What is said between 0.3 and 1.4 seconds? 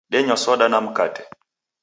soda na mkate